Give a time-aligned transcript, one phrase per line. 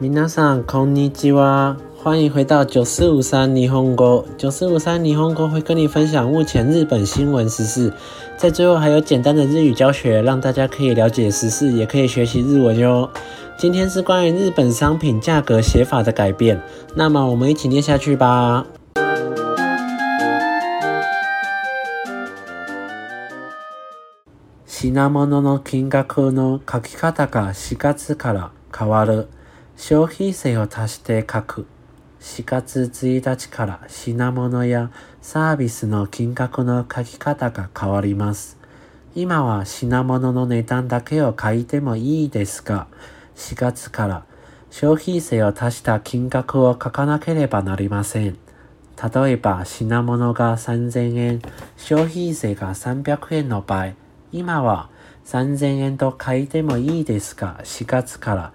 [0.00, 4.24] Minasan k o n i c h i w a 欢迎回到九四五三霓虹哥。
[4.36, 7.92] 九四五三霓虹哥会跟你分享目前日本新闻时事，
[8.36, 13.10] 在最后还有简单的日语教学，让大家可以了解时事，也可以学习日文哟。
[13.56, 16.62] 今天是关于日本商品价格写法的改变，
[16.94, 18.64] 那么我们一起念下去吧。
[24.70, 29.26] 品物の金額の書き方が四月から変わる。
[29.78, 31.64] 消費税を足して書く。
[32.20, 34.90] 4月1日から品物や
[35.22, 38.58] サービスの金額の書き方が変わります。
[39.14, 42.88] 今は品物の値段だけを書いてもいいですが、
[43.36, 44.24] 4月から
[44.72, 48.36] 消費税を足した金額を書かなければなりません。
[49.14, 51.42] 例えば品物が3000円、
[51.76, 53.90] 消費税が300円の場合、
[54.32, 54.90] 今は
[55.26, 58.52] 3000円と書いてもいいですが、4月から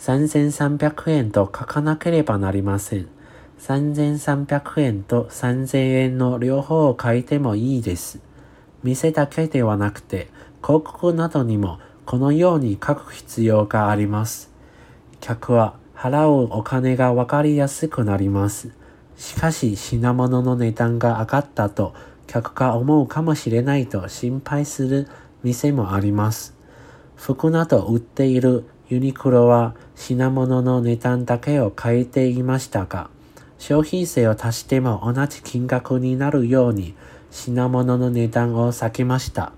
[0.00, 3.06] 3300円と書かなければなりません。
[3.60, 8.18] 3300円と3000円の両方を書いてもいいです。
[8.82, 10.28] 店だけではなくて、
[10.64, 14.50] 広告などにもこのように書く必要があります。
[15.20, 18.70] 客は払うお金がわかりやすくなります。
[19.18, 21.94] しかし品物の値段が上がったと
[22.26, 25.08] 客が思うかもしれないと心配する
[25.42, 26.54] 店もあります。
[27.16, 33.08] 服など売っているユニクロは品物の値段だけを変えていましたが、
[33.56, 36.94] 消費税を足しても同じ金額になるように
[37.30, 39.52] 品物の値段を下げました。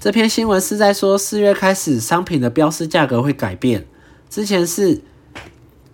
[0.00, 3.84] 这篇新闻是在说，四月开始商品的标示价格会改变。
[4.30, 5.02] 之前是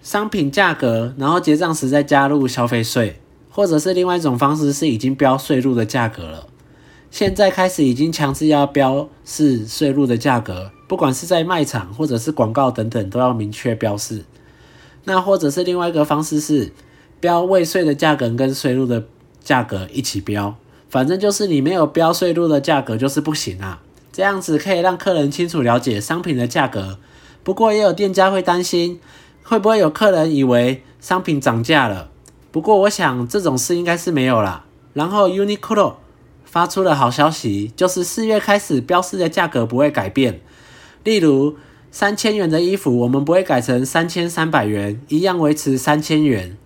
[0.00, 3.19] 商品价格，然后结账时再加入消费税。
[3.50, 6.46] 或者是另外一种方式是已经标税入的价格了。
[7.10, 14.24] 现在开始已经强制要标示税入的价格，不管是在卖场或者是广告等等，都要明确标示。
[15.04, 16.72] 那或者是另外一个方式是
[17.18, 19.04] 标未税的价格跟税入的
[19.42, 20.54] 价格一起标，
[20.88, 23.82] 反正就是你没有标税入的价格就是不行啊。
[24.12, 26.98] 这样子可以让客人清楚了解商品的价格。
[27.42, 29.00] 不过也有店家会担心，
[29.42, 32.09] 会不会有客人以为商品涨价了？
[32.52, 34.64] 不过我想这种事应该是没有啦。
[34.94, 35.94] 然后 Uniqlo
[36.44, 40.40] 发出了好消息，就是四月开始标示的价格不会改变。
[41.04, 41.54] 例如
[41.92, 46.56] 三千元的衣服，我们不会改成三千三百元，一样维持三千元。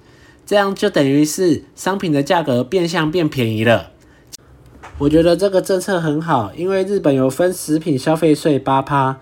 [0.47, 3.91] 这样就等于是商品的价格变相变便宜了。
[4.99, 9.19] 我觉得这个政策很好，因为日本有分食品消费税八趴，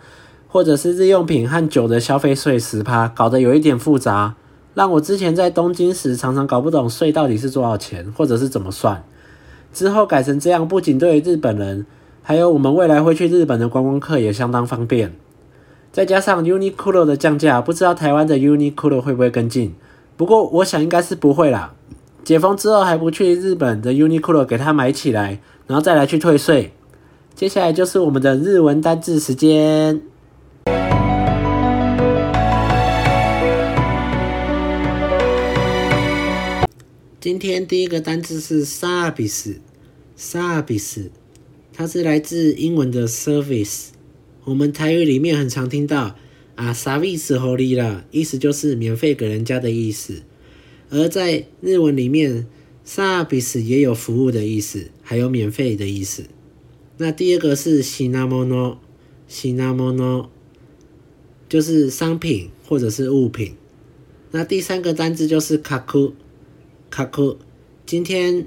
[0.46, 4.36] 或者是日用品和酒的消费税十趴，搞得有一点复杂。
[4.74, 9.02] 让我之前在东京时常常搞不懂税到底是多少钱，或者是怎么算。
[9.72, 11.84] 之后改成这样，不仅对于日本人，
[12.22, 15.12] 还有我们未来会去日本的观光客也相当方便。
[15.92, 19.74] 再加上 Uniqlo 的降价，不知道台湾的 Uniqlo 会不会跟进。
[20.16, 21.74] 不过我想应该是不会啦。
[22.24, 26.72] 解封之后还不去日本的 Uniqlo 给它买起来，然后再来去退税。
[27.34, 30.02] 接下来就是我们的日文单字时间。
[37.22, 41.06] 今天第一个单字是 service，service，service,
[41.72, 43.90] 它是来自英文的 service。
[44.42, 46.16] 我们台语里面很常听到
[46.56, 50.14] 啊，サ e ビス红利啦，意思就是免费给人家的意思。
[50.90, 52.44] 而在日文里面
[52.84, 53.06] ，s v
[53.38, 56.24] i c e 也有服务的意思，还有免费的意思。
[56.96, 58.74] 那第二个是品物，
[59.28, 59.56] 品
[59.94, 60.26] 物，
[61.48, 63.54] 就是商品或者是物品。
[64.32, 66.14] 那第三个单字就是卡库。
[66.92, 67.38] 卡库。
[67.86, 68.46] 今天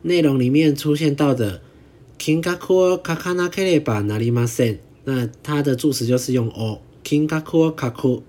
[0.00, 1.60] 内容里面出现到的
[2.18, 6.78] “キンカクオカカナケレバナリマセ”，那它的助词就是用“オ”。
[7.04, 8.22] キンカ卡库，カク、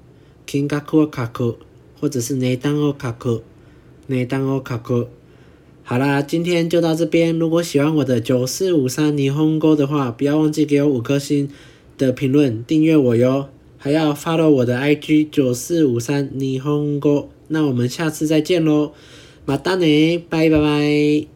[0.46, 1.56] キンカクオカク，
[2.02, 3.42] 或者是内当哦卡库，
[4.08, 5.08] 内当哦卡库。
[5.84, 7.40] 好啦，今天就到这边。
[7.40, 11.50] 如果喜欢我的九四五三霓虹沟的话，不要忘记给我五颗星
[11.98, 13.48] 的评论，订阅我哟，
[13.78, 17.30] 还要 follow 我的 IG 九四五三霓虹沟。
[17.48, 18.92] 那我们下次再见喽！
[19.48, 21.35] またねバイバイ。